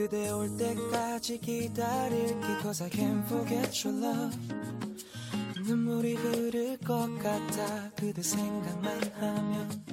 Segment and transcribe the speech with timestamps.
[0.00, 2.46] 그대 올 때까지 기다릴게.
[2.62, 4.38] Cause I can't forget your love.
[5.62, 7.90] 눈물이 흐를 것 같아.
[7.96, 9.84] 그대 생각만 하면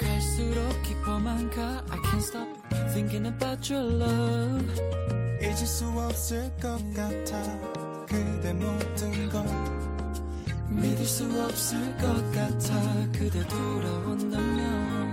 [0.00, 1.84] 갈수록 깊어만 가.
[1.90, 2.48] I can't stop
[2.90, 4.66] thinking about your love.
[5.42, 7.40] 잊을 수 없을 것 같아.
[8.04, 9.44] 그대 모든 걸
[10.70, 13.12] 믿을 수 없을 것 같아.
[13.12, 15.07] 그대 돌아온다면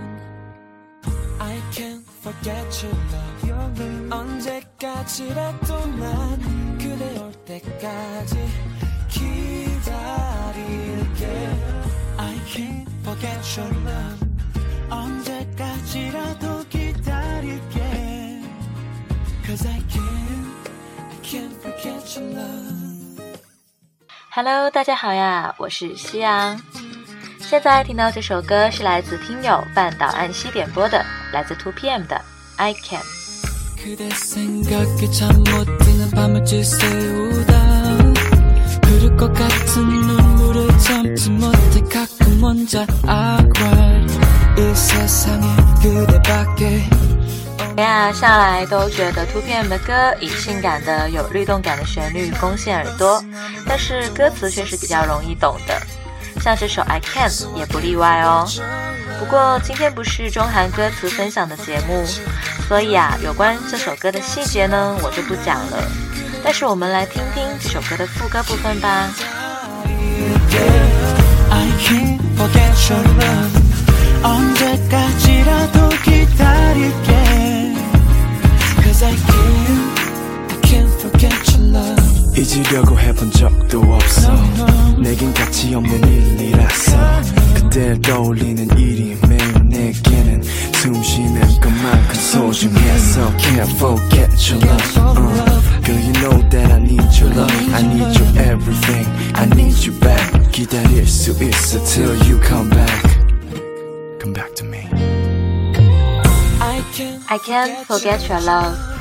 [2.45, 8.37] can't forget your love 언제까지라도 난 그대 올 때까지
[9.09, 10.05] 기다릴게
[12.17, 14.27] I can't forget your love
[14.89, 17.81] 언제까지라도 기다릴게
[19.45, 20.69] Cause I can't,
[21.09, 23.31] I can't forget your love
[24.33, 26.61] Hello，大家好呀，我是夕阳。
[27.39, 32.15] 现在听到这首歌是来自听友半岛岸西点播的，来自 Two PM 的《
[32.57, 33.01] I Can》。
[33.83, 37.53] 그대 생각에 잠 못 드는 밤을 지새우다
[38.85, 44.05] 흐를 것 같은 눈물을 참지 못해 가끔 혼자 I cry
[44.57, 45.47] 이 세상에
[45.81, 46.87] 그대밖에
[47.77, 53.23] 呀，向来都觉得 Two PM 的歌以性感的、有律动感的旋律攻陷耳朵，
[53.65, 55.81] 但是歌词却是比较容易懂的，
[56.46, 58.46] 像这首《I Can》也不例外哦。
[59.18, 62.06] 不过今天不是中韩歌词分享的节目，
[62.68, 65.82] 所以啊，有关这首歌的细节呢，我就不讲了。
[66.44, 69.08] 但是我们来听听这首歌的副歌部分吧。
[71.50, 71.66] I
[82.35, 84.33] 잊으려고 해본 적도 없어
[84.97, 87.21] 내겐 가치 없는 일이라서
[87.55, 95.99] 그댈 떠올리는 일이 매일 내게는 숨 쉬는 것만큼 소중해서 Can't forget your love uh, Girl
[95.99, 99.05] you know that I need your love I need your everything
[99.35, 103.21] I need you back 기다릴 수 있어 till you come back
[104.19, 104.87] Come back to me
[106.59, 108.94] I can't I can't forget your love.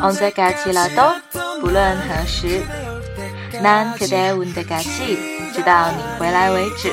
[0.00, 1.14] 언제까지라도,
[1.60, 2.62] 不论何时.
[3.62, 6.92] 난 그대 올 때까지, 直到你回来为止.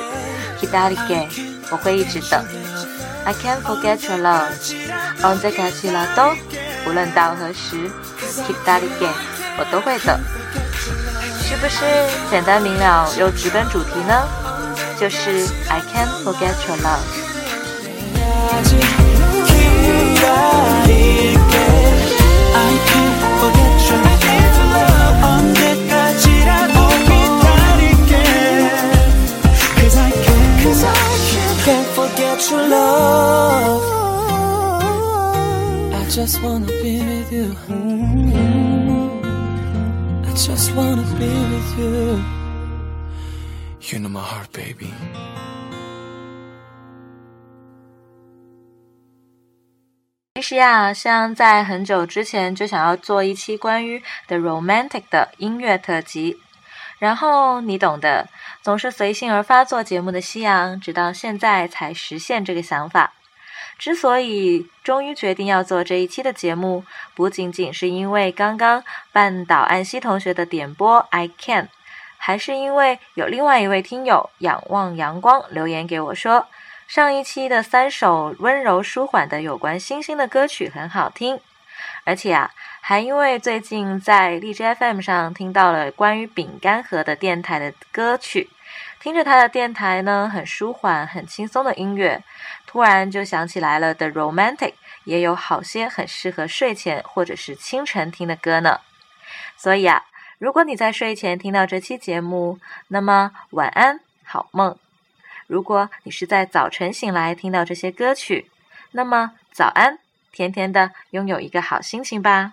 [0.60, 1.28] 기다릴게,
[1.72, 2.44] 我会一直等.
[3.26, 4.52] I can't forget your love.
[5.22, 6.36] 언제까지라도,
[6.86, 7.90] 无论到何时.
[8.48, 9.10] 기다릴게,
[9.58, 10.20] 我都会等.
[11.42, 11.84] 是不是
[12.30, 14.28] 简单明了又直奔主题呢？
[15.00, 17.00] 就是 I can't forget your love。
[32.34, 33.82] can't forget your love
[35.94, 37.56] I just wanna be with you
[40.24, 42.20] I just wanna be with you
[43.82, 44.94] You know my heart baby
[50.36, 56.38] 其实呀，像在很久之前就想要做一期关于 The Romantic 的音乐特辑，
[56.99, 58.29] 然后你懂的，
[58.63, 63.13] 总是随性而发做节目的夕阳，直到现在才实现这个想法。
[63.77, 66.85] 之所以终于决定要做这一期的节目，
[67.15, 71.69] 不仅仅是因为刚刚半岛安西同学的点播 I Can，
[72.17, 76.47] 还是因为有另外一位听友仰望阳光留言给我说。
[76.87, 81.41] 上一期的三首温柔舒缓的有关星星的歌曲很好听，
[82.05, 82.53] 而且啊，
[82.87, 88.51] 还因为最近在荔枝 FM 上听到了关于饼干盒的电台的歌曲，
[89.01, 92.23] 听着他的电台呢，很舒缓、很轻松的音乐，
[92.67, 94.75] 突然就想起来了，The Romantic
[95.05, 98.81] 也有好些很适合睡前或者是清晨听的歌呢。
[99.57, 100.05] 所以啊，
[100.37, 102.59] 如果你在睡前听到这期节目，
[102.89, 104.77] 那么晚安，好梦。
[105.47, 108.51] 如果你是在早晨醒来听到这些歌曲，
[108.91, 109.99] 那么早安，
[110.31, 112.53] 甜甜的拥有一个好心情吧。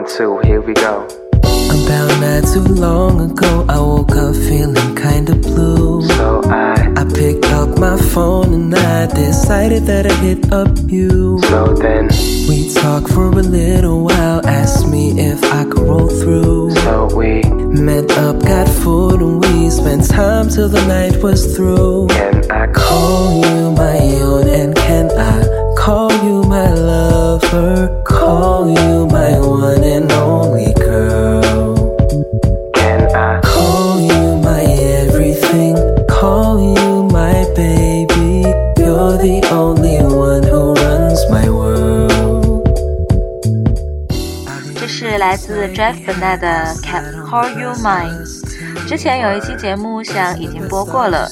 [0.00, 1.06] One, two, here we go
[1.42, 6.02] About not too long ago, I woke up feeling kinda blue.
[6.08, 11.38] So I, I picked up my phone and I decided that I'd hit up you.
[11.42, 12.08] so then,
[12.48, 16.70] We talked for a little while, asked me if I could roll through.
[16.76, 20.46] so we Met up, got food, and we spent time.
[20.46, 22.08] time till the night was through.
[22.08, 27.88] Can I Call you my own, and can I call you my lover?
[28.04, 31.96] Call you my one and only girl.
[32.74, 35.74] Can I Call you my everything.
[36.06, 38.44] Call you my baby.
[38.76, 42.68] You're the only one who runs my world.
[44.78, 46.46] 这是来自 Jeff benett 的
[46.82, 48.26] 《Can Call You Mine》。
[48.86, 51.26] 之前有一期节目想已经播过了，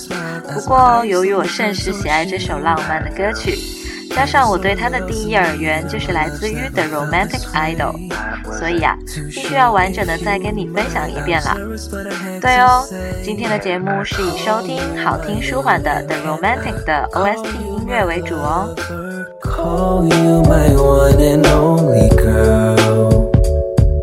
[0.55, 3.59] 不过由于我甚是喜爱这首浪漫的歌曲，
[4.19, 7.95] 加上我对它的第一耳缘就是来自于 The Romantic Idol，
[8.59, 11.57] 所以呀、必须要完整的再跟你分享一遍啦。
[12.41, 12.85] 对哦，
[13.23, 18.75] 今天的节目是以收听好听舒缓的 The Romantic 的 OST 音乐为主哦。
[19.41, 23.31] Call you my one and only girl.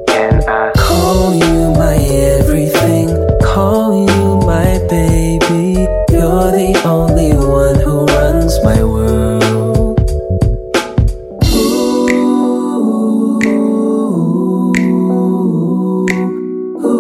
[0.08, 1.98] Can I Call you my
[2.40, 3.10] everything.
[3.42, 5.86] Call you my baby.
[6.10, 7.15] You're the only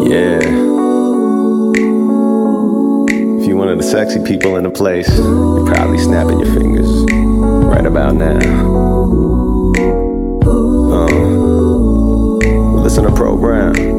[0.08, 0.38] Yeah.
[3.40, 6.88] If you're one of the sexy people in the place, you're probably snapping your fingers
[7.12, 8.40] right about now.
[10.92, 11.08] Uh,
[12.84, 13.95] listen to program.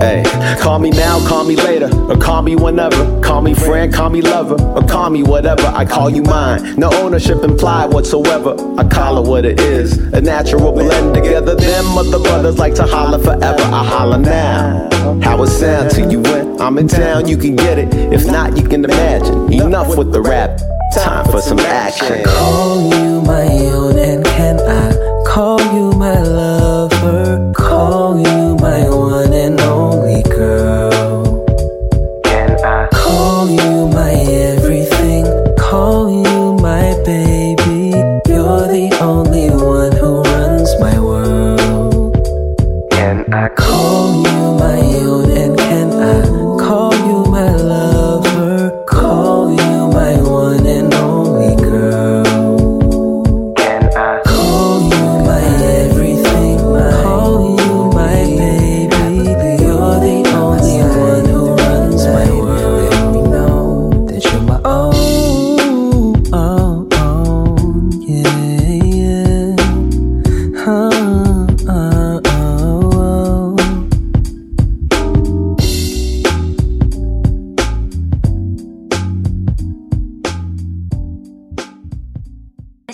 [0.00, 0.22] Hey,
[0.60, 3.20] call me now, call me later, or call me whenever.
[3.20, 5.66] Call me friend, call me lover, or call me whatever.
[5.66, 6.76] I call you mine.
[6.76, 8.56] No ownership implied whatsoever.
[8.78, 9.98] I call it what it is.
[10.12, 11.54] A natural blend together.
[11.54, 13.62] Them other brothers like to holler forever.
[13.62, 14.88] I holler now.
[15.22, 17.28] How it sound to you when I'm in town?
[17.28, 17.92] You can get it.
[18.12, 19.52] If not, you can imagine.
[19.52, 20.60] Enough with the rap.
[20.94, 22.22] Time for some action.
[22.24, 23.98] Call you my own,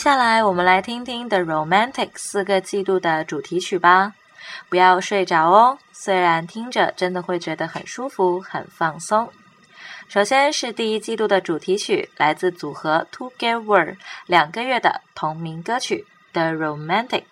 [0.09, 4.15] 接下来我们来听听 The Romantic 四个季度的主题曲吧，
[4.71, 9.31] 不要睡着哦，虽然听着真的会觉得很舒服、很放松。
[10.09, 17.25] 首先是第一季度的主题曲，来自组合 Together 两个月的同名歌曲 The Romantic。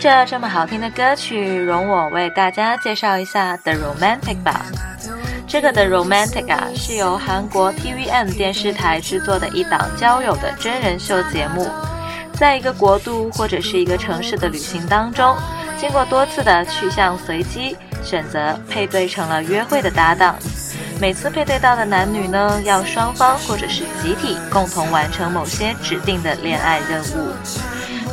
[0.00, 4.64] 着这么好听的歌曲，容我为大家介绍一下 The Romantic 吧。
[5.46, 11.68] 这个 The Romantic 啊，是由韩国 TVN 电视台制作的一档交友的真人秀节目。
[12.32, 15.36] 在一个国度或者是一个城市的旅行当中，
[15.78, 20.34] 经过多次的去向随机，选择配对成了约会的搭档。
[20.98, 27.34] 每次配对到的男女呢，要双方或者是集体共同完成某些指定的恋爱任务。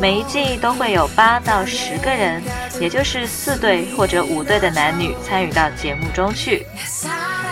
[0.01, 2.43] 每一季都会有八到十个人，
[2.81, 6.67] 也就是四对或者五对的男女参与到节目中去。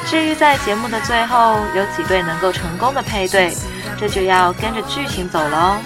[0.07, 3.53] 至于在节目的最后有几对能够成功的配对，
[3.99, 5.79] 这就要跟着剧情走了哦。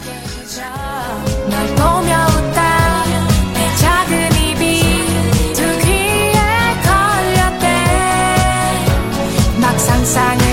[1.50, 3.04] 널 보며 웃다
[3.52, 4.62] 내 작은 입이
[5.52, 6.38] 두 귀에
[6.84, 7.66] 걸렸대
[9.60, 10.47] 막 상상을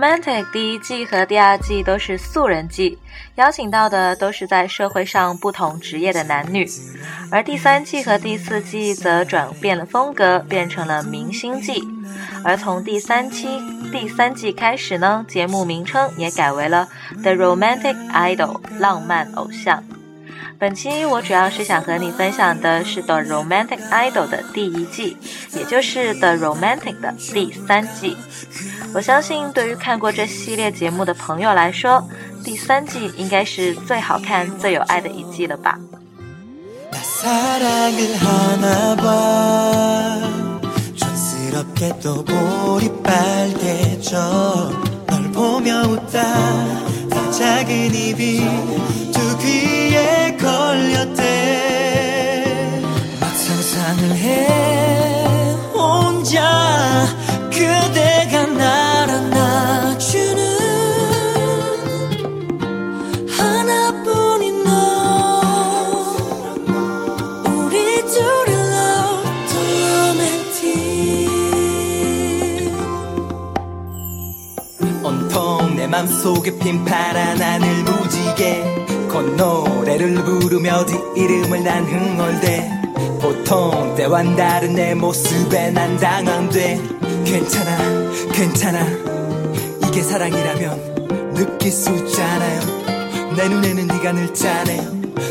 [0.00, 2.98] Romantic 第一季和第二季都是素人季，
[3.34, 6.66] 邀请到的都是在社会上不同职业的男女，
[7.30, 11.86] 而第三季和第四季则转变了风格，变成了明星季。
[12.42, 13.46] 而从第三期
[13.92, 16.88] 第三季开始呢，节目名称也改为了
[17.22, 19.84] The Romantic Idol 浪漫偶像。
[20.60, 25.16] 本期我主要是想和你分享的是 The Romantic Idol 的第一季，
[25.54, 28.14] 也就是 The Romantic 的第三季。
[28.92, 32.06] 我相信对于看过这系列节目的朋友来说，
[32.44, 35.78] 第三季应该是最好看、最有爱的一季了吧。
[50.40, 51.22] 걸렸대.
[53.20, 55.56] 막 상상을 해.
[55.74, 57.06] 혼자
[57.50, 60.40] 그대가 날 안아주는
[63.28, 64.70] 하나뿐인 너.
[67.46, 69.28] 우리 둘의 love
[69.84, 70.70] romantic
[75.02, 78.89] 온통 내 맘속에 핀 파란 하늘 무지개.
[79.10, 82.70] 콧노래를 부르며 네 이름을 난 흥얼대.
[83.20, 86.80] 보통 때와는 다른 내 모습에 난 당황돼.
[87.24, 87.78] 괜찮아
[88.32, 88.86] 괜찮아.
[89.86, 92.60] 이게 사랑이라면 느낄 수 있잖아요.
[93.36, 94.82] 내 눈에는 네가 늘 짜네요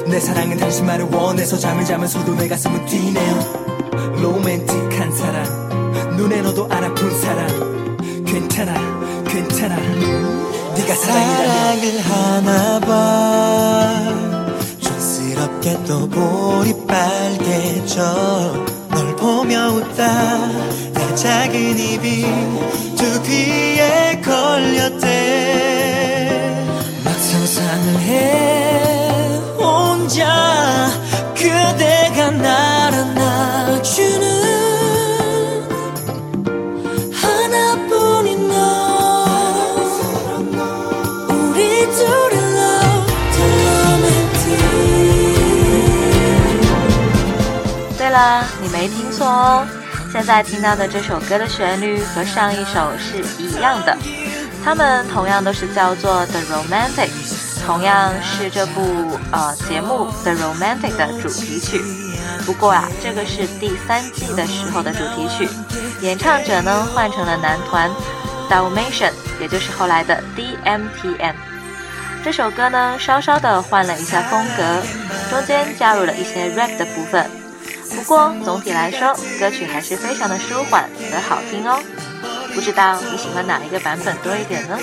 [0.08, 3.40] 내 사랑은 당신만을 원해서 잠을 자면서도 내 가슴은 뛰네요.
[4.22, 6.18] 로맨틱한 사랑.
[6.18, 7.48] 눈에 넣어도 안 아픈 사랑.
[8.26, 8.74] 괜찮아
[9.26, 10.39] 괜찮아
[10.80, 14.04] 네가 사랑을 하나 봐.
[14.80, 18.02] 촌스럽게 또 볼이 빨개져.
[18.90, 20.38] 널 보며 웃다.
[20.94, 22.26] 내 작은 입이
[22.96, 24.99] 두 귀에 걸렸대
[48.80, 49.68] 没听错哦，
[50.10, 53.98] 现在听到的这首歌的旋律和上一首是一样的，
[54.64, 57.10] 它们同样都是叫做 The Romantic，
[57.66, 61.84] 同样是这部呃节目 The Romantic 的主题曲。
[62.46, 65.50] 不过啊，这个是第三季的时候的主题曲，
[66.00, 67.92] 演唱者呢换成了男团
[68.50, 71.36] Dalmatian，也就是后来的 DMTM。
[72.24, 74.82] 这首歌呢，稍稍的换了一下风格，
[75.30, 77.30] 中间加入了一些 rap 的部分。
[77.96, 81.80] 不过总体来说，歌曲还是非常的舒缓和好听哦。
[82.54, 84.78] 不知道你喜欢哪一个版本多一点呢？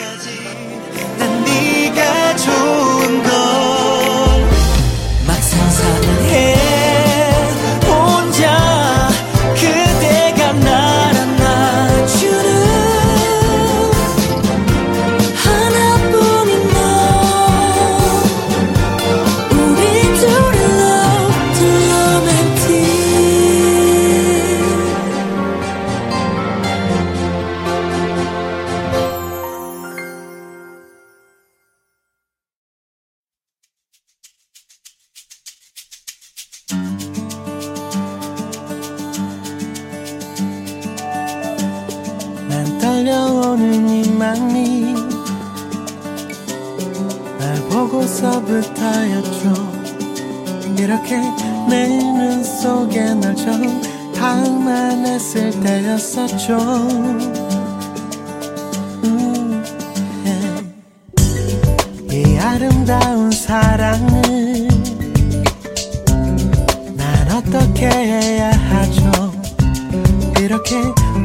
[49.26, 49.54] 보고서부터였죠.
[50.78, 51.16] 이렇게
[51.68, 53.82] 내 눈 속에 널 처음
[54.14, 56.56] 담아냈을 때였었죠.
[59.04, 59.64] 음,
[60.26, 62.16] 예.
[62.16, 64.68] 이 아름다운 사랑을
[66.96, 69.32] 난 어떻게 해야 하죠?
[70.40, 70.76] 이렇게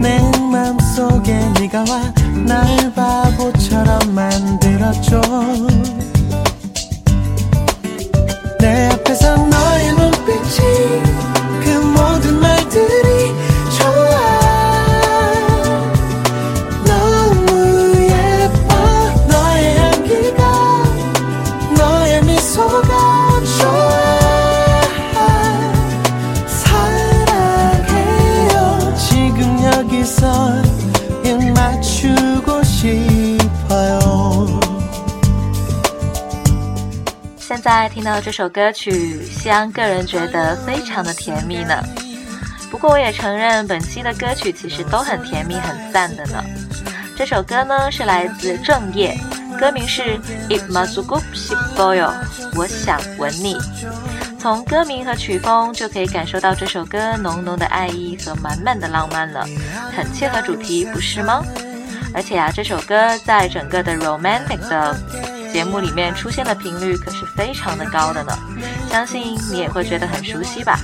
[0.02, 0.20] 내
[0.52, 2.12] 맘속에 네가 와
[2.46, 5.22] 날 바보처럼 만들었죠
[10.51, 11.03] 눈빛이
[11.63, 13.33] 그 모든 말들이
[13.79, 14.15] 좋아
[16.85, 18.75] 너무 예뻐
[19.29, 20.43] 너의 향기가
[21.79, 24.81] 너의 미소가 좋아
[26.49, 28.05] 사랑해요
[28.97, 30.57] 지금 여기서
[31.25, 34.01] 입 맞추고 싶어요
[37.39, 38.91] 现在听到这首歌曲，
[39.42, 41.84] 西安个人觉得非常的甜蜜呢。
[42.70, 46.44] 不过我也承认，本期的歌曲其实都很甜蜜、很赞的呢。
[47.18, 49.18] 这首歌呢是来自正业，
[49.60, 50.04] 歌名是
[50.48, 52.14] 《If Masugup s i b o y o
[52.56, 53.58] 我想吻你。
[54.40, 59.44] 从歌名和曲风就可以感受到这首歌浓浓的爱意和满满的浪漫了，
[59.98, 61.44] 很切合主题，不是吗？
[62.14, 64.96] 而且啊，这首歌在整个的 romantic 的
[65.52, 68.38] 节目里面出现的频率可是非常的高的呢，
[68.90, 70.80] 相信你也会觉得很熟悉吧。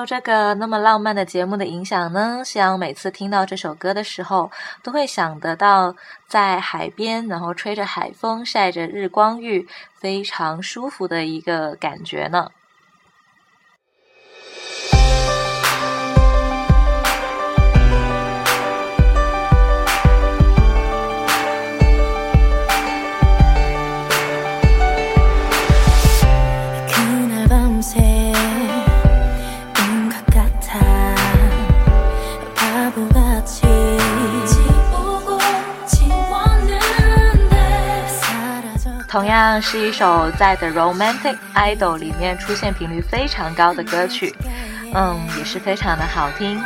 [0.00, 4.50] 受这个那么浪漫的节目的影响呢，夕阳每次听到这首歌的时候，
[4.82, 5.94] 都会想得到
[6.26, 12.50] 在海边，然后吹着海风，晒着日光浴，非常舒服的一个感觉呢。
[39.10, 44.32] 同样是一首在《The Romantic Idol》里面出现频率非常高的歌曲，
[44.94, 46.62] 嗯，也是非常的好听。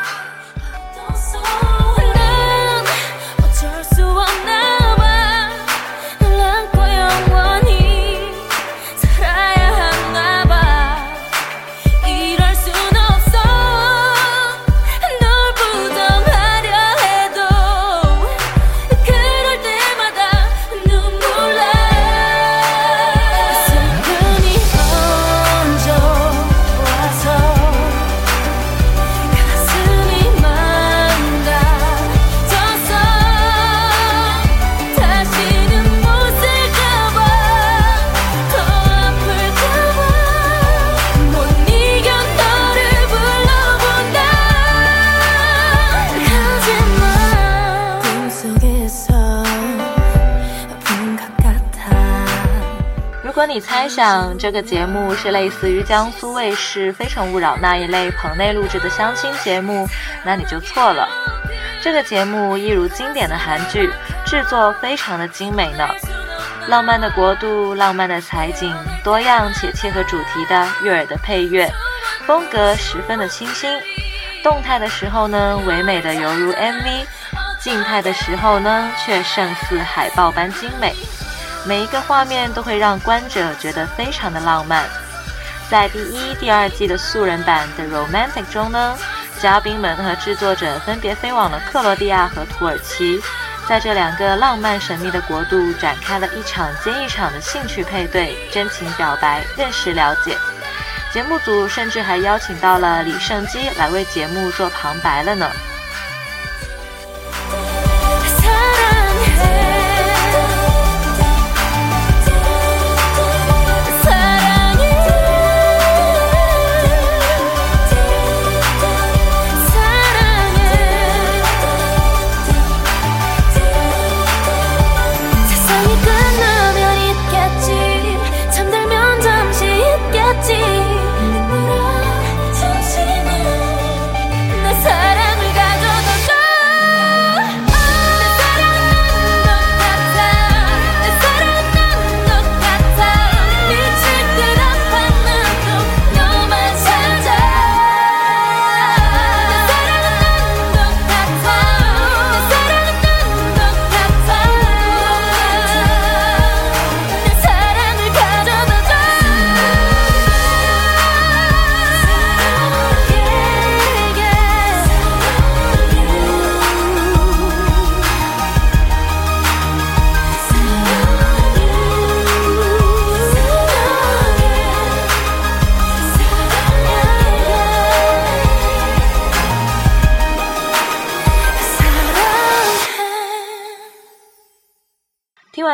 [53.35, 59.89] 如果你猜想这个节目是类似于江苏卫视《非诚勿扰》那一类棚内录制的相亲节目，
[60.25, 61.09] 那你就错了。
[61.83, 63.91] 这个节目一如经典的韩剧，
[64.25, 65.85] 制作非常的精美呢。
[66.69, 71.69] 浪漫的国度，浪漫的采景，多样且切合主题的悦耳的配乐，
[72.29, 73.69] 风格十分的清新。
[74.45, 77.05] 动态的时候呢，唯美的犹如 MV；
[77.59, 80.95] 静态的时候呢，却胜似海报般精美。
[81.67, 84.85] 每一个画面都会让观者觉得非常的浪漫。
[85.71, 88.97] 在第一、第二季的素人版 The《Romantic》中呢，
[89.41, 93.19] 嘉宾们和制作者分别飞往了克罗地亚和土耳其，
[93.67, 100.37] 在这两个浪漫神秘的国度展开了一场接一场的兴趣配对、真情表白、认识了解。
[101.15, 105.51] 节目组甚至还邀请到了李胜基来为节目做旁白了呢。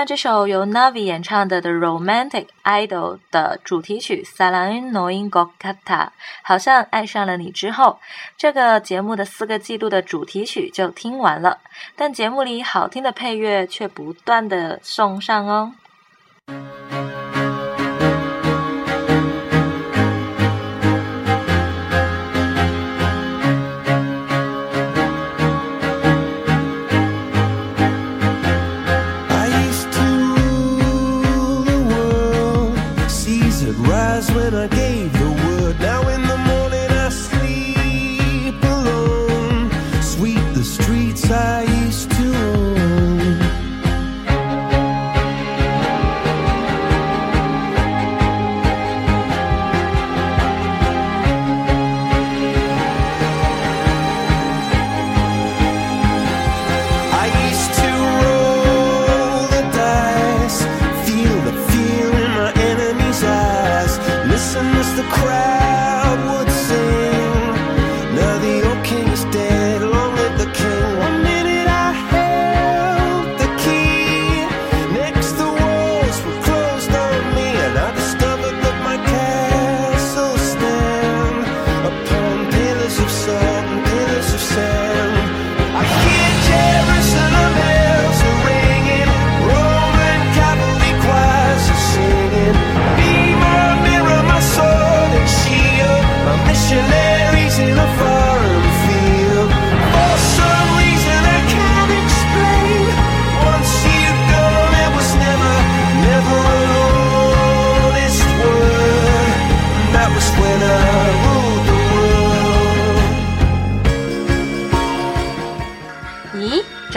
[0.00, 5.74] 那这首由 Navi 演唱的《The Romantic Idol》的主题曲《Salang Noin Gokata》，
[6.42, 7.98] 好像爱上了你之后，
[8.38, 11.58] 这个节目的四个季度的主题曲就听完了，
[11.96, 15.74] 但节目里好听的配乐却不断的送上哦。
[34.54, 34.99] again.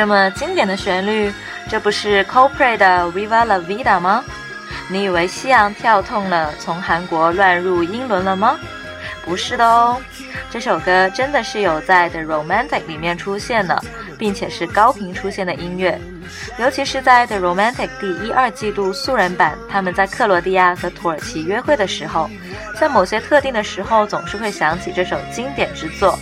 [0.04, 1.32] 这么经典的旋律，
[1.70, 4.22] 这不是 Coldplay 的 Viva La Vida 吗？
[4.90, 8.60] 你以为西洋跳痛了，从韩国乱入英伦了吗？
[9.24, 9.98] 不是的哦，
[10.52, 13.82] 这首歌真的是有在 The Romantic 里面出现的，
[14.20, 15.98] 并且是高频出现的音乐。
[16.60, 22.30] 尤其是在 The Romantic 第一、二季度素人版，他们在克罗地亚和土耳其约会的时候，
[22.78, 26.20] 在某些特定的时候，总是会想起这首经典之作，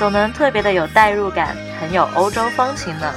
[0.00, 3.12] 总能特别的有代入感，很有欧洲风情呢。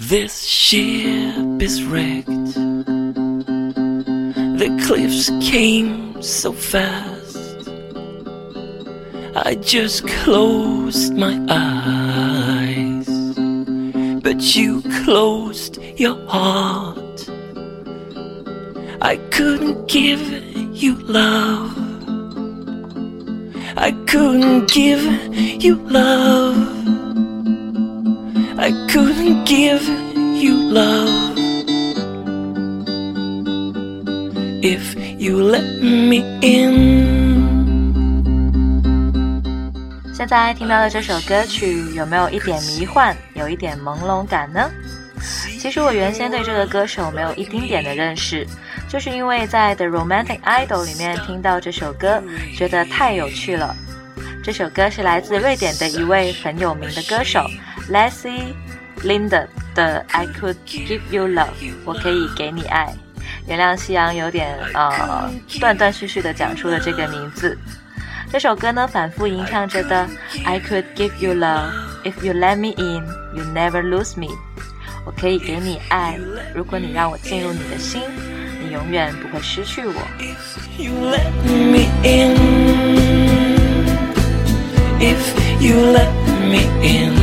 [0.00, 2.54] This ship is wrecked.
[4.56, 7.68] The cliffs came so fast.
[9.34, 13.08] I just closed my eyes.
[14.22, 17.28] But you closed your heart.
[19.02, 20.22] I couldn't give
[20.72, 21.76] you love.
[23.76, 25.02] I couldn't give
[25.60, 26.78] you love.
[28.60, 29.17] I couldn't
[29.48, 29.82] give
[30.34, 31.32] you love.
[34.60, 37.08] If you let me in.
[40.12, 44.70] 现在听到的这首歌曲有没有一点迷幻，有一点朦胧感呢？
[45.58, 48.46] 其实我原先对这个歌手没有一丁点的认识，
[48.86, 52.22] 就是因为在《The Romantic Idol》里面听到这首歌，
[52.54, 53.74] 觉得太有趣了。
[54.44, 57.48] 这首歌是来自瑞典的一位很有名的歌手
[57.90, 58.52] Leslie
[59.00, 61.46] Linda 的《I Could Give You Love》，
[61.84, 62.94] 我可以给你爱。
[63.46, 65.30] 原谅夕阳有点呃
[65.60, 67.58] 断断续续的讲出了这个名字。
[68.30, 70.06] 这首歌呢，反复吟唱着的
[70.44, 71.70] "I could give you love
[72.04, 74.28] if you let me in, you never lose me"，
[75.06, 76.18] 我可以给你爱，
[76.54, 78.02] 如果你让我进入你的心，
[78.62, 79.94] 你永远不会失去我。
[80.76, 82.36] you let me in.
[85.00, 85.18] If
[85.60, 86.10] you let
[86.50, 87.17] me in.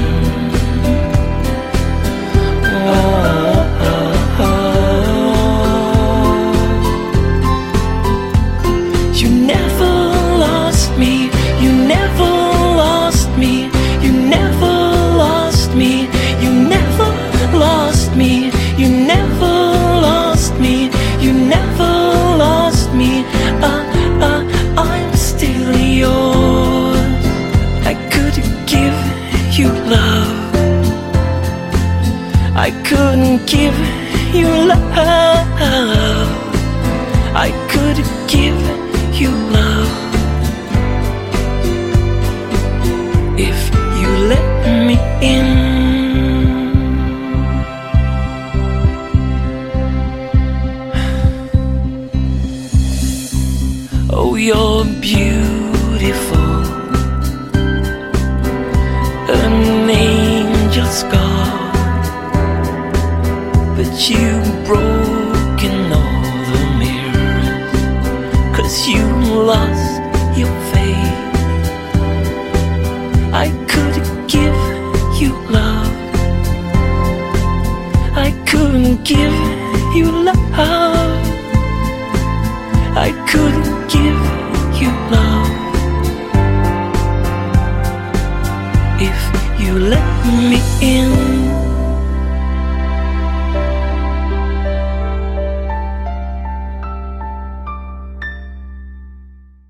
[89.80, 91.12] Let me in.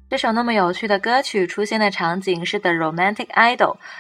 [0.08, 3.58] 这首那么有趣的歌曲出现的场景是《The Romantic Idol》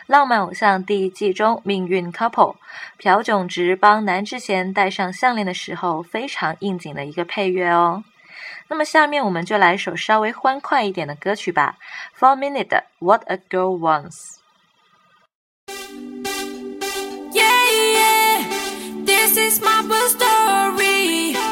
[0.07, 2.55] 浪漫偶像第一季中命运 couple
[2.99, 8.03] 朴炯植帮南智贤戴上项链的时候非常应景的一个配乐哦。
[8.69, 11.77] 那么下面我们就来一首稍微欢快一点的歌曲吧
[12.17, 14.11] ，Four Minute 的《What a Girl Wants》。
[19.35, 21.44] This is my story.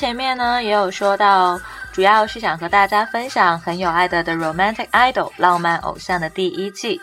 [0.00, 1.60] 前面呢也有说到，
[1.92, 6.98] 主要是想和大家分享很有爱的《的 Romantic Idol》浪漫偶像的第一季。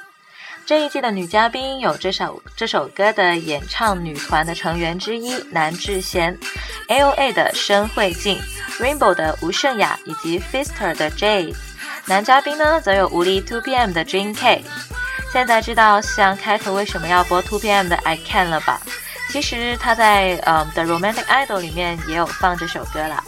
[0.66, 6.36] 这一季的女嘉宾有这首这首歌的演唱女团的成员之一南智贤
[6.88, 8.42] ，A.O.A 的申慧静
[8.80, 11.54] ，Rainbow 的吴胜雅以及 Fister 的 J。
[12.08, 14.66] 男嘉宾呢则有无力 Two PM 的 Jin K。
[15.32, 18.82] 现在知道像开头为什么要播 Two PM 的 I Can 了吧？
[19.30, 23.24] 其实他在呃 The Romantic Idol 里面也有放这首歌啦。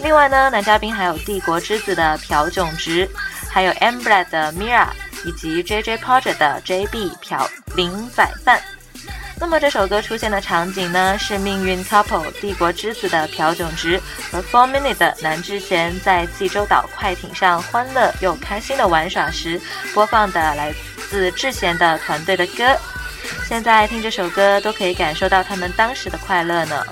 [0.00, 3.08] 另外呢，男嘉宾还有帝国之子的朴炯植，
[3.50, 4.88] 还有 a m b r a d 的 Mira。
[5.26, 8.60] 以及 J J Project 的 J B 朴林宰范。
[9.40, 13.98] 那么这首歌出现的场景呢，是命运 couple 帝国之子的朴炯植
[14.30, 19.58] 和 Four Minute 的南智贤在济州岛快艇上欢乐又开心的玩耍时
[19.94, 20.74] 播放的来
[21.08, 22.76] 自智贤的团队的歌。
[23.46, 26.84] 现在听这首歌都可以感受到他们当时的快乐呢。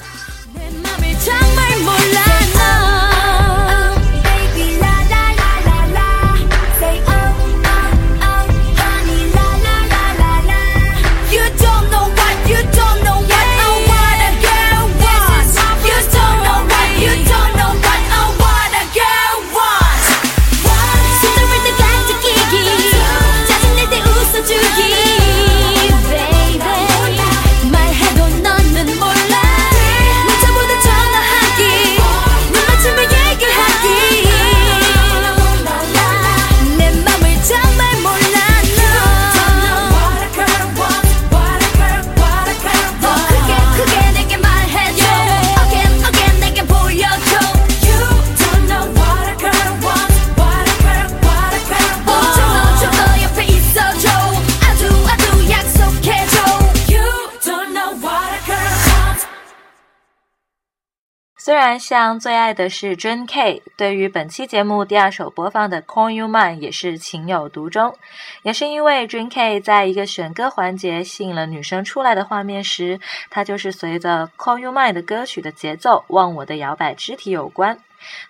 [61.83, 67.99] 像最爱的是 Jun K，对于本期节目第二首播放的《Call You Mine》也是情有独钟，
[68.45, 77.81] 也是因为 Jun K 在一个选歌环节吸引了女生出来的画面时，他就是随着《Call You Mine》的歌曲的节奏忘我的摇摆肢体有关。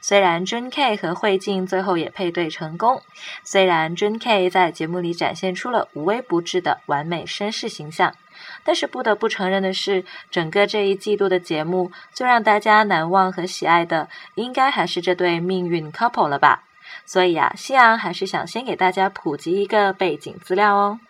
[0.01, 3.03] 虽然 Jun K 和慧静最后也配对成功，
[3.45, 8.15] 虽然 Jun K 在节目里展现出了无微不至的完美绅士形象。
[8.65, 16.63] 但是不得不承认的是，整个这一季度的节目，最让大家难忘和喜爱的应该还是这对命运 couple 了吧，
[17.05, 21.01] 所以啊，夕阳还是想先给大家普及一个背景资料哦。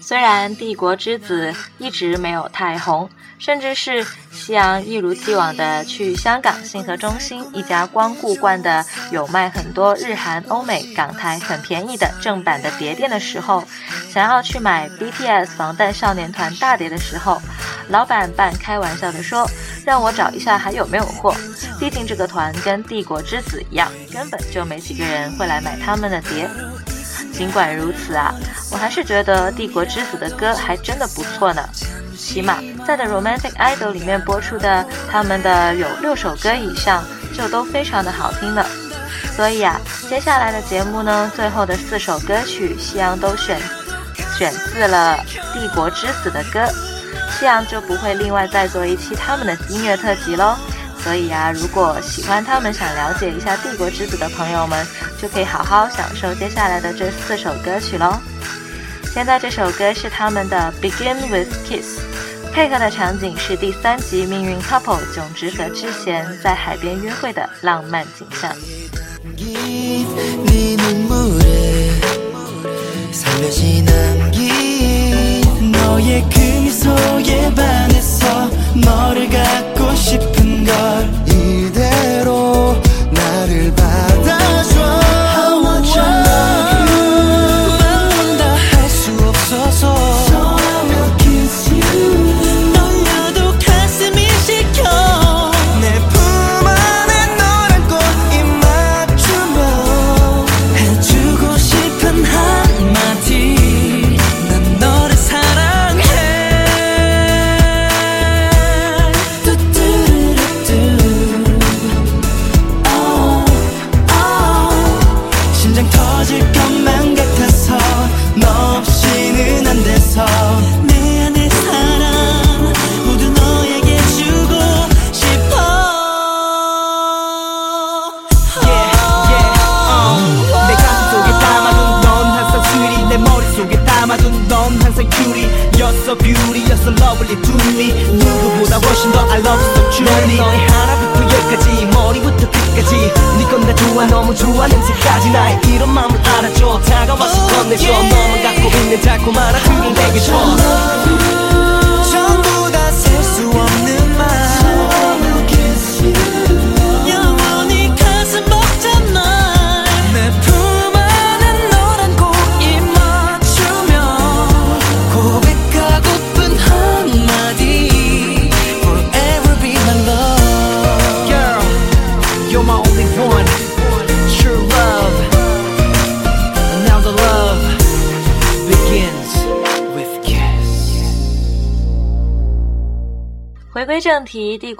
[0.00, 3.08] 虽然帝国之子一直没有太红。
[3.40, 13.64] 甚至是夕阳一如既往的去香港信和中心一家光顾惯的有卖很多日韩、欧美、港台很便宜的正版的碟店的时候，
[14.12, 17.40] 想要去买 BTS 防弹少年团大碟的时候，
[17.88, 19.48] 老板半开玩笑的说
[19.86, 21.34] ：“让我找一下还有没有货。”
[21.80, 26.46] 毕竟这个团跟《帝国之子》一样，根本就没几个人会来买他们的碟。
[27.32, 28.34] 尽管如此啊，
[28.70, 31.62] 我还是觉得《帝国之子》的歌还真的不错呢。
[32.16, 37.02] 起码在《The Romantic Idol》里面播出的他们的有六首歌以上，
[37.34, 38.66] 就都非常的好听了。
[39.34, 43.58] 所以啊，接下来的节目呢，最后的四首歌曲，夕阳都选
[44.36, 45.18] 选自了
[45.54, 46.70] 《帝国之子》的歌，
[47.30, 50.56] 夕阳就不会另外再做一期他们的音乐特辑喽。
[51.02, 54.86] 所以啊，如果喜欢他们、想了解一下《帝国之子》的朋友们，
[55.20, 58.18] 就可以好好享受接下来的这四首歌曲喽。
[59.12, 61.98] 现在这首歌是他们的《Begin with Kiss》，
[62.52, 68.54] 配合的场景是第三集命运 couple 炯植和智贤在海边约会的浪漫景象。
[75.90, 81.69] 너의 그 미소에 반해서 너를 갖고 싶은 걸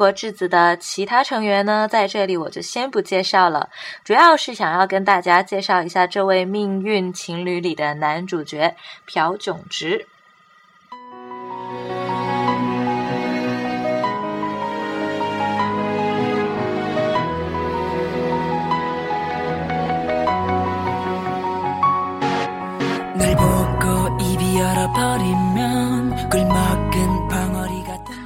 [0.01, 3.69] 国质子的其他成员呢，在这里我就先不介绍了，
[4.03, 8.75] 主要是想要跟大家介绍一下这位命运情侣里的男主角
[9.05, 10.07] 朴炯植。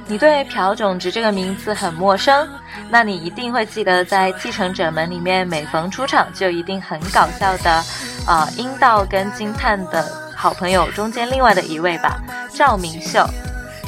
[0.07, 2.47] 你对朴炯植这个名字很陌生，
[2.89, 7.83] 那你一定会记得在《继承者们》里面每逢出场就一定很搞笑的，
[8.27, 12.21] 呃，阴道跟金叹的好朋友中间另外的一位吧，
[12.53, 13.27] 赵明秀，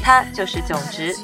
[0.02, 1.16] 他就是炯植。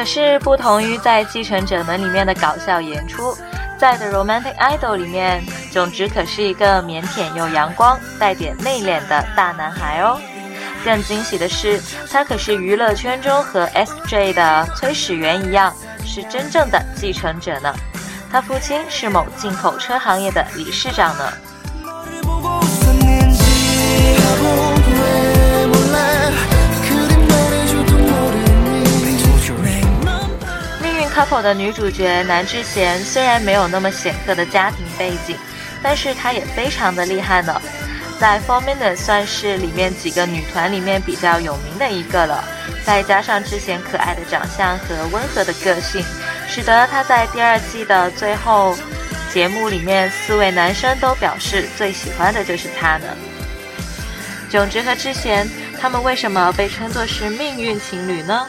[0.00, 3.36] 可是不同于在《继承者们》里面的搞笑演出，
[3.78, 10.18] 在《The Romantic Idol》里面，炯植可是一个腼腆又阳光、带点内敛的大男孩哦。
[10.82, 11.78] 更惊喜的是，
[12.10, 15.70] 他可是娱乐圈中和 SJ 的崔始源一样，
[16.02, 17.70] 是真正的继承者呢。
[18.32, 21.30] 他父亲是某进口车行业的理事长呢。
[31.20, 35.36] 跑跑的女主角南智贤虽然没有那么显赫的家庭背景，
[35.82, 37.60] 但是她也非常的厉害呢。
[38.18, 42.42] 在 Four Minute 算是里面几个女团里面比较有名的一个了，
[42.86, 46.02] 再加上之前可爱的长相和温和的个性，
[46.48, 48.74] 使得她在第二季的最后
[49.30, 53.04] 节目里面，四位男生都表示最喜欢的就是她呢。
[54.48, 55.46] 炯植和智贤，
[55.78, 58.46] 他们为什么被称作是命运情侣呢？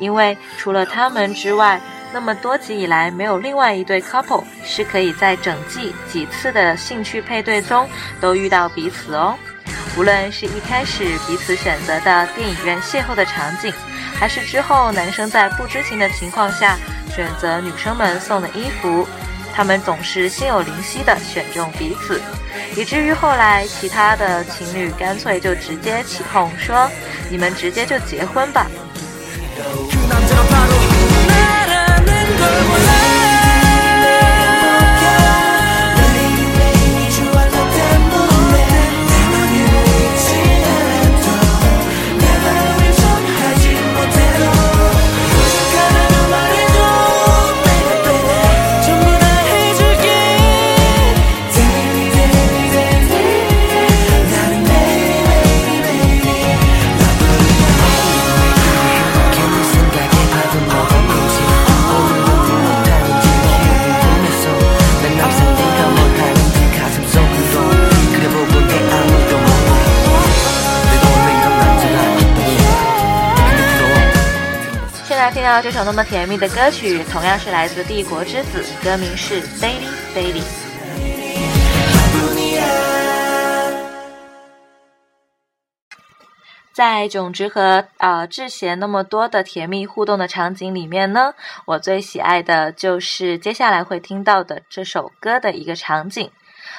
[0.00, 1.78] 因为除了他们之外，
[2.12, 7.88] 那么多集以来没有另外一对 couple 是可以在整季几次的兴趣配对中
[8.20, 9.34] 都遇到彼此哦。
[9.96, 13.72] 无论是一开始彼此选择的电影院邂逅的场景，
[14.14, 16.76] 还是之后男生在不知情的情况下
[17.14, 19.06] 选择女生们送的衣服，
[19.54, 22.20] 他们总是心有灵犀的选中彼此，
[22.76, 26.88] 以至于后来其他的情侣干脆就直接起哄说
[27.28, 28.66] ：“你们直接就结婚吧。”
[75.58, 80.40] 到这首那么甜蜜的歌曲，同样是来自《帝国之子》，歌名是《Daily Daily》。
[86.72, 91.34] 在炯植和呃智贤那么多的甜蜜互动的场景里面呢，
[91.64, 96.30] 我最喜爱的就是接下来会听到的这首歌的一个场景。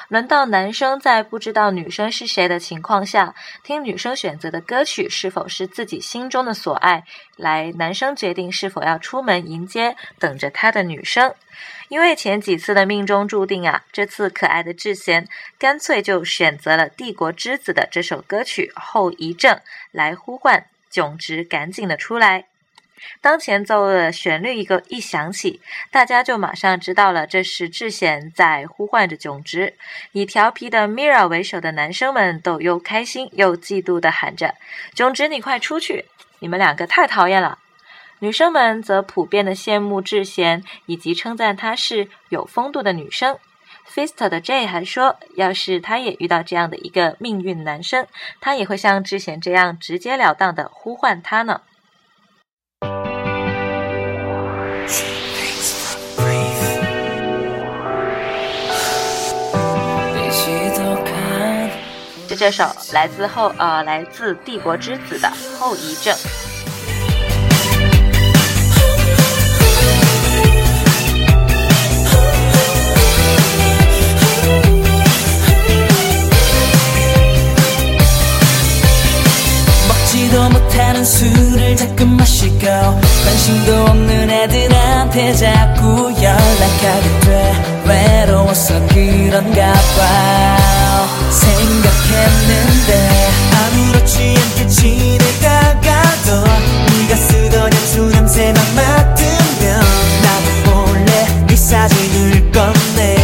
[0.07, 7.03] 轮到男生在不知道女生是谁的情况下，听女生选择的歌曲是否是自己心中的所爱，
[7.35, 11.33] 来男生决定是否要出门迎接等着他的女生。
[11.89, 15.27] 因为前几次的命中注定啊，这次可爱的智贤
[15.57, 19.55] 干脆就选择了帝国之子的这首歌曲《后遗症》
[19.91, 22.48] 来呼唤囧直赶紧的出来。
[23.21, 29.73] 当前奏的旋律一个一响起，大家就马上知道了这是智贤在呼唤着炯植。
[30.11, 34.55] 以调皮的 Mira 为首的男生们都又开心又嫉妒地喊着
[34.95, 36.05] ：“炯植，你快出去！
[36.39, 37.59] 你们两个太讨厌了。”
[38.21, 43.37] 女生们则普遍的羡慕智贤，以及称赞她是有风度的女生。
[43.87, 48.05] Fist 的 J 还说，要是他也遇到这样的一个命运男生，
[48.39, 51.61] 他也会像智贤这样直截了当的呼唤他呢。
[62.38, 66.14] 这首来自后呃来自帝国之子的后遗症。
[80.14, 87.54] 먹지도 못하는 술을 자꾸 마시고 관심도 없는 애들한테 자꾸 연락하게 돼
[87.86, 90.67] 외로워서 그런가 봐
[91.31, 96.43] 생각했는데 아무렇지 않게 지내다가도
[96.99, 99.79] 네가 쓰던 향수 냄새만 맡으면
[100.23, 103.15] 나도 몰래 네 사진을 꺼내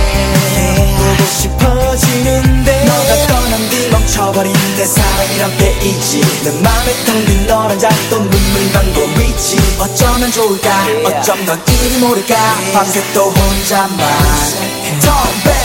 [0.97, 6.22] 보고 싶어지는데 너가 떠난 뒤 멈춰버리는데 사랑이란 게 있지.
[6.43, 9.58] 내 맘에 텅빈 너란 작도 눈물만 고이지.
[9.80, 10.70] 어쩌면 좋을까?
[11.06, 12.36] 어쩜 넌 이리 모를까?
[12.74, 13.97] 밤새 또 혼자만.
[15.43, 15.64] Back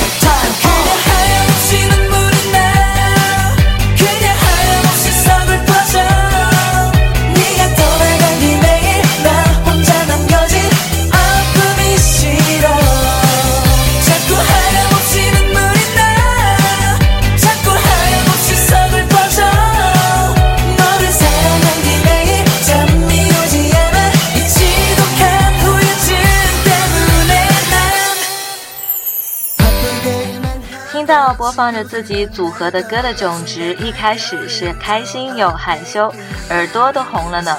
[31.41, 36.13] 播放着自己组合的歌的种植，一开始是开心又害羞，
[36.51, 37.57] 耳朵都红了呢。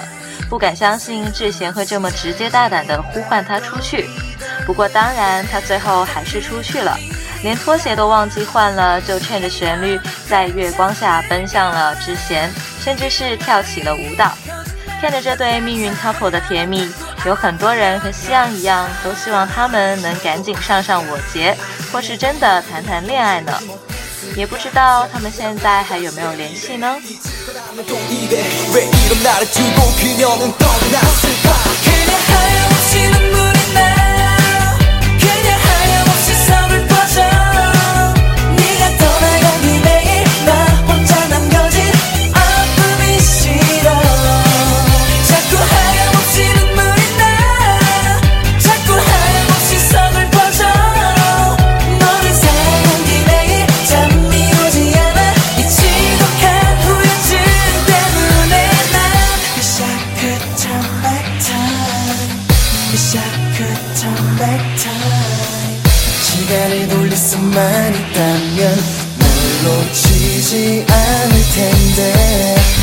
[0.48, 4.08] 不敢相信智贤会这么直接大胆地呼唤他出去。
[4.68, 6.96] 不过当然，他最后还是出去了，
[7.42, 14.32] 连拖鞋都忘记换了，就趁着旋律在月光下奔向了智贤，甚至是跳起了舞蹈。
[15.02, 16.88] 看着这对命运 couple 的甜蜜，
[17.26, 21.58] 有很多人和夕阳一样，都希望他们能赶紧上上我节，
[21.92, 23.52] 或是真的谈谈恋爱呢。
[24.36, 26.96] 也不知道他们现在还有没有联系呢？
[70.52, 72.81] 놓치지 않을 텐데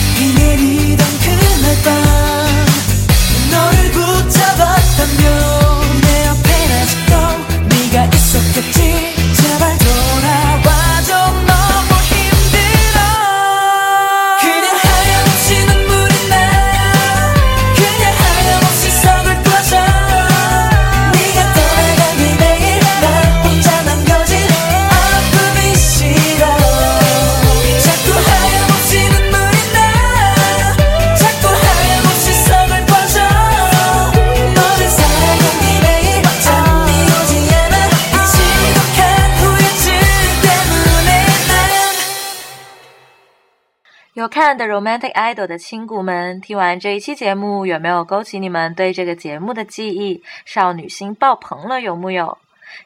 [44.68, 50.22] Romantic Idol 的亲骨们，听完这一期节目，有没有勾起你们对这个节目的记忆？
[50.44, 52.36] 少女心爆棚了，有木有？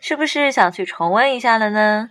[0.01, 2.11] 是不是想去重温一下了呢？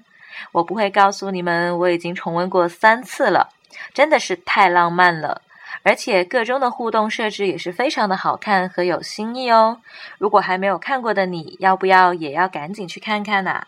[0.51, 3.49] 我不会告诉你们，我已经重温过三次了，
[3.93, 5.41] 真的是太浪漫了。
[5.84, 9.80] 而且各中的互动设置也是非常的好看和有新意哦。
[10.17, 13.65] 如果还没有看过的你，要不要也要赶紧去看看呐、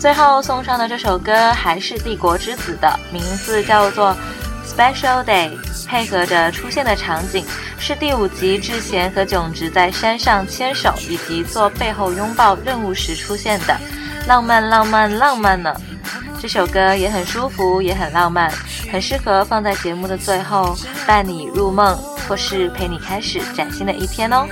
[0.00, 4.16] 最后送上的这首歌还是帝国之子的，名字叫做
[4.74, 5.50] 《Special Day》，
[5.86, 7.44] 配合着出现的场景
[7.78, 13.78] 是第五集智贤和炯植在山上牵手以及做背后拥抱任务时出现的，
[14.26, 15.70] 浪漫浪漫浪漫呢。
[16.40, 18.50] 这首歌也很舒服，也很浪漫，
[18.90, 20.74] 很适合放在节目的最后，
[21.06, 21.94] 伴你入梦，
[22.26, 24.48] 或是陪你开始崭新的一天哦。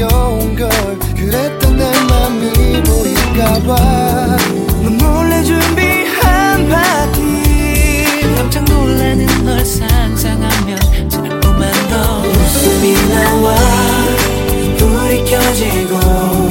[0.00, 0.70] 기다려온 걸
[1.14, 3.76] 그랬던 내 맘이 보일까봐.
[4.82, 10.78] 넌 몰래 준비한 파티 깜짝 놀라는 널 상상하면
[11.10, 13.54] 자꾸만 더 웃음이 나와.
[14.78, 16.49] 불이 켜지고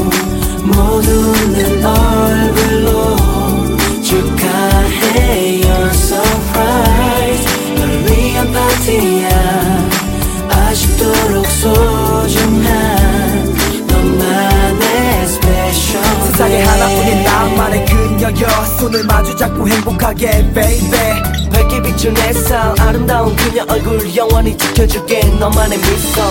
[17.59, 18.49] 인 나만의 그녀여
[18.79, 21.23] 손을 마주 잡고 행복하게 baby
[21.53, 26.23] 밝게 비춘 햇살 아름다운 그녀 얼굴 영원히 지켜줄게 너만의 미소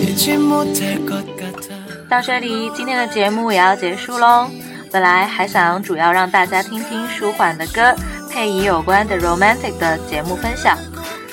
[0.00, 1.74] 잊지 못할 것 같아
[2.08, 4.48] 到这里，今天的节目也要结束喽。
[4.92, 7.94] 本来还想主要让大家听听舒缓的歌，
[8.28, 10.76] 配以有关的 romantic 的节目分享，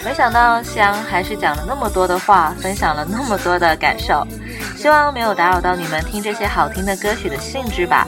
[0.05, 4.25] 没想到香还是讲了那么多的话，分享了那么多的感受。
[4.75, 8.07] 希望没有打扰到你们听这些好听的歌曲的兴致吧。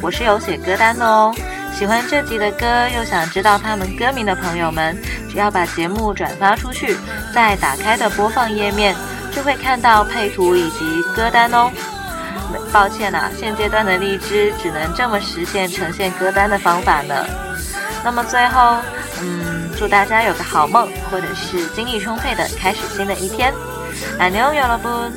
[0.00, 1.34] 我是有写歌单的哦，
[1.78, 4.96] 喜欢这集的歌又想知道他们歌名的朋友们，
[5.30, 6.96] 只要把节目转发出去，
[7.34, 8.94] 在打开的播放页面
[9.30, 11.70] 就会看到配图以及歌单哦。
[12.72, 17.14] 抱歉呐、现阶段的荔枝只能这么实现呈现歌单的方法呢。
[18.04, 18.76] 那么最后，
[19.20, 23.52] 嗯，祝大家有个好梦，或者是精力充沛的开始新的一天。
[24.18, 25.12] 안녕여러분。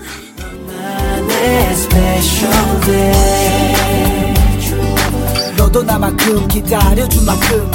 [5.70, 7.70] 너도 나만큼 기다려준 만큼.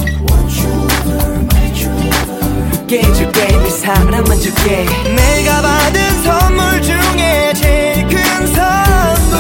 [2.88, 4.86] 깨줄게 네 사랑만 줄게.
[5.16, 9.40] 내가 받은 선물 중에 제일 큰 선물.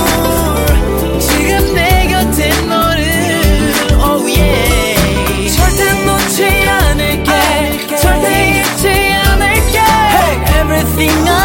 [1.19, 5.57] 지금 내 곁에 너를 oh yeah.
[5.57, 7.97] 절대 놓지 않을게.
[7.97, 9.79] 절대 잊지 않을게.
[10.61, 11.44] Everything I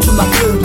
[0.00, 0.58] to my girl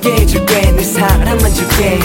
[0.00, 2.00] 깨줄게 늘 사랑만줄게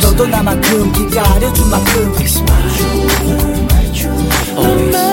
[0.00, 5.11] 너도 나만큼 기다려준 만큼 It's my truth, my truth, always